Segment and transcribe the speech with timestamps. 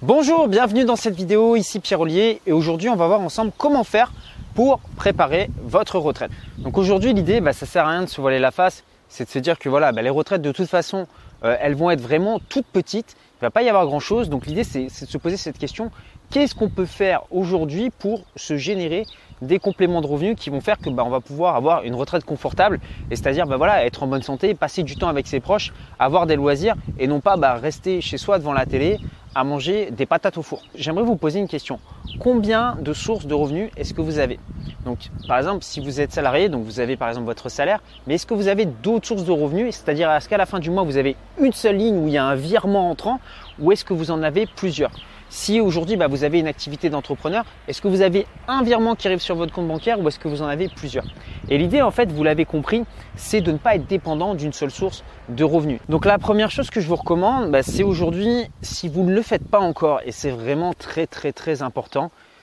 [0.00, 3.82] Bonjour, bienvenue dans cette vidéo, ici Pierre Ollier et aujourd'hui on va voir ensemble comment
[3.82, 4.12] faire
[4.54, 6.30] pour préparer votre retraite.
[6.58, 9.28] Donc aujourd'hui l'idée, bah, ça sert à rien de se voiler la face, c'est de
[9.28, 11.08] se dire que voilà, bah, les retraites de toute façon,
[11.42, 14.28] euh, elles vont être vraiment toutes petites, il ne va pas y avoir grand chose.
[14.30, 15.90] Donc l'idée c'est de se poser cette question,
[16.30, 19.04] qu'est-ce qu'on peut faire aujourd'hui pour se générer
[19.42, 22.24] des compléments de revenus qui vont faire que bah, on va pouvoir avoir une retraite
[22.24, 22.78] confortable
[23.10, 26.36] et c'est-à-dire voilà, être en bonne santé, passer du temps avec ses proches, avoir des
[26.36, 29.00] loisirs et non pas rester chez soi devant la télé
[29.34, 30.62] à manger des patates au four.
[30.74, 31.80] J'aimerais vous poser une question.
[32.18, 34.40] Combien de sources de revenus est-ce que vous avez
[34.84, 34.98] Donc
[35.28, 38.26] par exemple, si vous êtes salarié, donc vous avez par exemple votre salaire, mais est-ce
[38.26, 40.96] que vous avez d'autres sources de revenus C'est-à-dire est-ce qu'à la fin du mois, vous
[40.96, 43.20] avez une seule ligne où il y a un virement entrant
[43.58, 44.90] ou est-ce que vous en avez plusieurs?
[45.30, 49.08] Si aujourd'hui bah, vous avez une activité d'entrepreneur, est-ce que vous avez un virement qui
[49.08, 51.04] arrive sur votre compte bancaire ou est-ce que vous en avez plusieurs?
[51.50, 52.84] Et l'idée en fait, vous l'avez compris,
[53.14, 55.80] c'est de ne pas être dépendant d'une seule source de revenus.
[55.90, 59.20] Donc la première chose que je vous recommande, bah, c'est aujourd'hui, si vous ne le
[59.20, 61.97] faites pas encore, et c'est vraiment très très très important,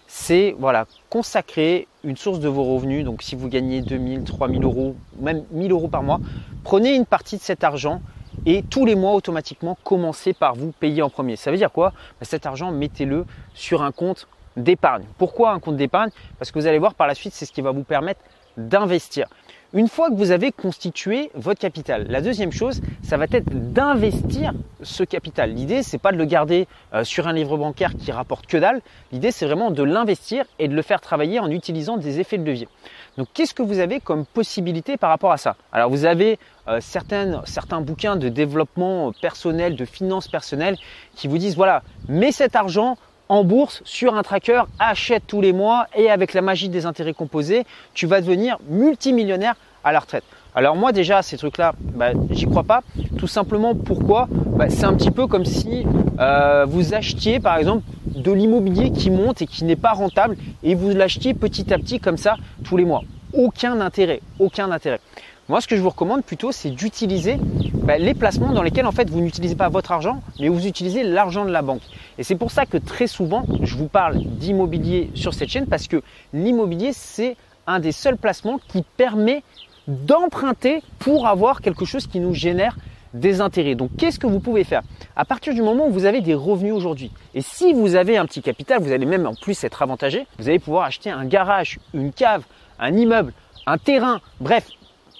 [0.08, 3.06] c'est voilà, consacrer une source de vos revenus.
[3.06, 6.20] Donc si vous gagnez 2000, 3000 euros, même 1000 euros par mois,
[6.64, 8.02] prenez une partie de cet argent
[8.45, 11.36] et tous les mois automatiquement commencez par vous payer en premier.
[11.36, 11.92] Ça veut dire quoi?
[12.20, 15.03] Bah, Cet argent, mettez-le sur un compte d'épargne.
[15.17, 16.12] Pourquoi un compte d'épargne?
[16.38, 18.22] Parce que vous allez voir par la suite, c'est ce qui va vous permettre
[18.58, 19.28] d'investir.
[19.76, 24.54] Une fois que vous avez constitué votre capital, la deuxième chose, ça va être d'investir
[24.81, 25.54] ce capital.
[25.54, 28.80] L'idée, c'est pas de le garder euh, sur un livre bancaire qui rapporte que dalle.
[29.12, 32.46] L'idée, c'est vraiment de l'investir et de le faire travailler en utilisant des effets de
[32.46, 32.70] levier.
[33.18, 35.58] Donc, qu'est-ce que vous avez comme possibilité par rapport à ça?
[35.73, 40.78] Alors, vous avez euh, certains bouquins de développement personnel, de finances personnelles
[41.16, 42.96] qui vous disent voilà, mets cet argent
[43.30, 47.14] en bourse sur un tracker, achète tous les mois et avec la magie des intérêts
[47.14, 49.56] composés, tu vas devenir multimillionnaire
[49.91, 50.23] la retraite.
[50.55, 52.81] Alors moi déjà ces trucs-là, bah, j'y crois pas.
[53.17, 54.28] Tout simplement pourquoi?
[54.31, 55.86] Bah, C'est un petit peu comme si
[56.19, 60.75] euh, vous achetiez par exemple de l'immobilier qui monte et qui n'est pas rentable et
[60.75, 63.02] vous l'achetiez petit à petit comme ça tous les mois.
[63.33, 65.02] Aucun intérêt, aucun intérêt.
[65.47, 67.38] Moi, ce que je vous recommande plutôt, c'est d'utiliser
[67.84, 71.03] bah, les placements dans lesquels en fait vous n'utilisez pas votre argent, mais vous utilisez
[71.03, 71.84] l'argent de la banque.
[72.17, 75.88] Et c'est pour ça que très souvent, je vous parle d'immobilier sur cette chaîne parce
[75.88, 76.02] que
[76.34, 79.44] l'immobilier, c'est un des seuls placements qui permet
[79.88, 82.78] d'emprunter pour avoir quelque chose qui nous génère
[83.13, 83.75] des intérêts.
[83.75, 84.81] Donc qu'est-ce que vous pouvez faire?
[85.16, 88.25] À partir du moment où vous avez des revenus aujourd'hui, et si vous avez un
[88.25, 91.79] petit capital, vous allez même en plus être avantagé, vous allez pouvoir acheter un garage,
[91.94, 92.44] une cave,
[92.79, 93.34] un immeuble,
[93.66, 94.68] un terrain, bref,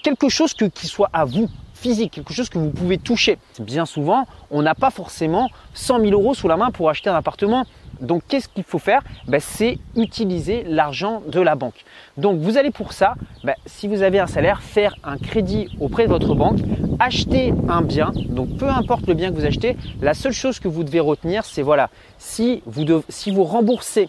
[0.04, 3.38] quelque chose qui soit à vous, physique, quelque chose que vous pouvez toucher.
[3.60, 7.16] Bien souvent, on n'a pas forcément 100 000 euros sous la main pour acheter un
[7.16, 7.66] appartement.
[8.02, 9.02] Donc, qu'est-ce qu'il faut faire?
[9.28, 11.86] Ben, C'est utiliser l'argent de la banque.
[12.18, 16.04] Donc, vous allez pour ça, ben, si vous avez un salaire, faire un crédit auprès
[16.04, 16.60] de votre banque,
[17.00, 18.12] acheter un bien.
[18.30, 21.46] Donc, peu importe le bien que vous achetez, la seule chose que vous devez retenir,
[21.46, 24.08] c'est voilà, si vous, remboursez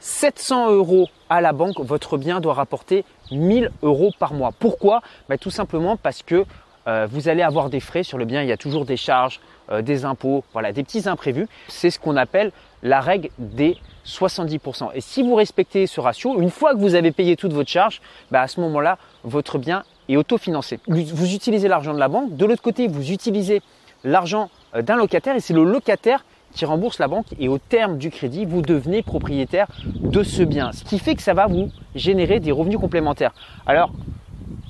[0.00, 4.52] 700 euros à la banque, votre bien doit rapporter 1000 euros par mois.
[4.58, 5.00] Pourquoi?
[5.28, 6.44] Ben, Tout simplement parce que
[6.88, 9.40] euh, vous allez avoir des frais sur le bien, il y a toujours des charges,
[9.70, 11.46] euh, des impôts, voilà, des petits imprévus.
[11.68, 12.50] C'est ce qu'on appelle
[12.82, 13.76] la règle des
[14.06, 14.90] 70%.
[14.94, 18.00] Et si vous respectez ce ratio, une fois que vous avez payé toute votre charge,
[18.30, 20.80] ben, à ce moment-là, votre bien est autofinancé.
[20.88, 23.62] Vous utilisez l'argent de la banque, de l'autre côté, vous utilisez
[24.04, 27.96] l'argent euh, d'un locataire et c'est le locataire qui rembourse la banque et au terme
[27.96, 30.72] du crédit, vous devenez propriétaire de ce bien.
[30.72, 33.32] Ce qui fait que ça va vous générer des revenus complémentaires.
[33.64, 33.90] Alors,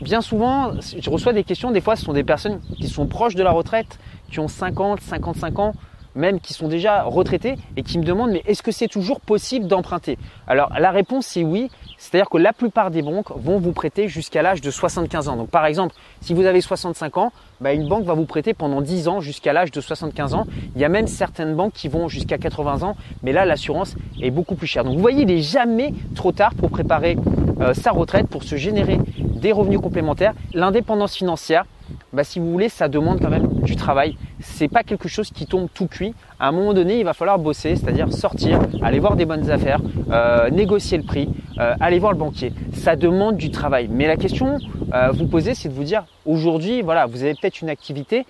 [0.01, 3.35] bien souvent, je reçois des questions, des fois ce sont des personnes qui sont proches
[3.35, 3.99] de la retraite,
[4.31, 5.75] qui ont 50, 55 ans,
[6.15, 9.67] même qui sont déjà retraités et qui me demandent mais est-ce que c'est toujours possible
[9.67, 10.19] d'emprunter?
[10.47, 14.43] Alors la réponse c'est oui, c'est-à-dire que la plupart des banques vont vous prêter jusqu'à
[14.43, 15.37] l'âge de 75 ans.
[15.37, 18.81] Donc par exemple, si vous avez 65 ans, bah, une banque va vous prêter pendant
[18.81, 20.47] 10 ans jusqu'à l'âge de 75 ans.
[20.75, 24.31] Il y a même certaines banques qui vont jusqu'à 80 ans, mais là l'assurance est
[24.31, 24.85] beaucoup plus chère.
[24.85, 27.17] Donc vous voyez, il n'est jamais trop tard pour préparer
[27.61, 30.35] euh, sa retraite, pour se générer des revenus complémentaires.
[30.55, 31.65] L'indépendance financière,
[32.13, 34.17] bah, si vous voulez, ça demande quand même du travail.
[34.41, 36.15] C'est pas quelque chose qui tombe tout cuit.
[36.39, 39.81] À un moment donné, il va falloir bosser, c'est-à-dire sortir, aller voir des bonnes affaires,
[40.11, 41.29] euh, négocier le prix,
[41.59, 42.53] euh, aller voir le banquier.
[42.73, 43.89] Ça demande du travail.
[43.91, 44.59] Mais la question
[44.95, 48.27] euh, vous posez, c'est de vous dire aujourd'hui, voilà, vous avez peut-être une activité.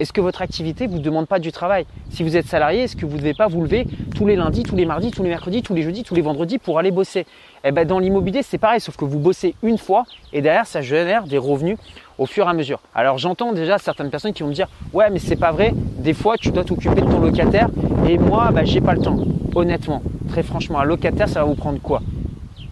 [0.00, 1.86] Est-ce que votre activité vous demande pas du travail?
[2.10, 4.64] Si vous êtes salarié, est-ce que vous ne devez pas vous lever tous les lundis,
[4.64, 7.26] tous les mardis, tous les mercredis, tous les jeudis, tous les vendredis pour aller bosser?
[7.64, 10.82] Eh ben dans l'immobilier, c'est pareil, sauf que vous bossez une fois et derrière ça
[10.82, 11.78] génère des revenus
[12.18, 12.80] au fur et à mesure.
[12.94, 16.14] Alors j'entends déjà certaines personnes qui vont me dire ouais mais c'est pas vrai, des
[16.14, 17.68] fois tu dois t'occuper de ton locataire
[18.08, 19.18] et moi bah, j'ai pas le temps.
[19.54, 22.02] Honnêtement, très franchement, un locataire ça va vous prendre quoi?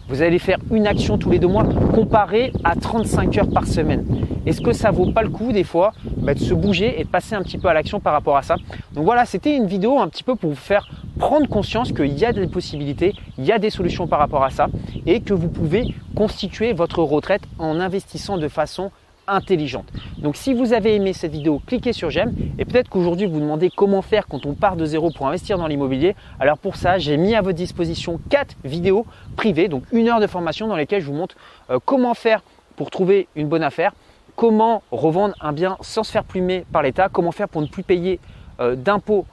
[0.08, 4.04] Vous allez faire une action tous les deux mois comparé à 35 heures par semaine.
[4.44, 7.08] Est-ce que ça vaut pas le coup des fois bah, de se bouger et de
[7.08, 8.56] passer un petit peu à l'action par rapport à ça?
[8.92, 10.88] Donc voilà, c'était une vidéo un petit peu pour vous faire
[11.18, 14.50] prendre conscience qu'il y a des possibilités, il y a des solutions par rapport à
[14.50, 14.66] ça
[15.06, 18.90] et que vous pouvez constituer votre retraite en investissant de façon
[19.26, 19.86] intelligente.
[20.18, 23.40] Donc si vous avez aimé cette vidéo, cliquez sur j'aime et peut-être qu'aujourd'hui vous vous
[23.40, 26.14] demandez comment faire quand on part de zéro pour investir dans l'immobilier.
[26.40, 30.26] Alors pour ça, j'ai mis à votre disposition quatre vidéos privées, donc une heure de
[30.26, 31.36] formation dans lesquelles je vous montre
[31.70, 32.42] euh, comment faire
[32.76, 33.92] pour trouver une bonne affaire,
[34.36, 37.82] comment revendre un bien sans se faire plumer par l'État, comment faire pour ne plus
[37.82, 38.18] payer
[38.60, 39.26] euh, d'impôts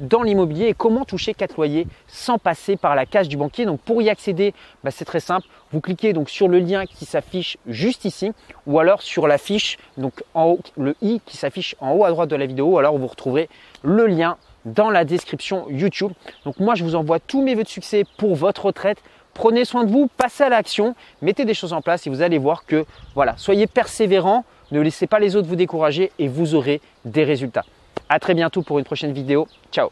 [0.00, 3.66] dans l'immobilier et comment toucher 4 loyers sans passer par la case du banquier.
[3.66, 4.54] Donc pour y accéder,
[4.84, 5.46] bah, c'est très simple.
[5.72, 8.32] Vous cliquez donc sur le lien qui s'affiche juste ici
[8.66, 12.10] ou alors sur la fiche, donc en haut, le i qui s'affiche en haut à
[12.10, 12.78] droite de la vidéo.
[12.78, 13.48] Alors vous retrouverez
[13.82, 16.12] le lien dans la description YouTube.
[16.44, 18.98] Donc moi je vous envoie tous mes vœux de succès pour votre retraite.
[19.34, 22.38] Prenez soin de vous, passez à l'action, mettez des choses en place et vous allez
[22.38, 22.84] voir que
[23.14, 27.64] voilà, soyez persévérants, ne laissez pas les autres vous décourager et vous aurez des résultats.
[28.08, 29.46] À très bientôt pour une prochaine vidéo.
[29.70, 29.86] Ciao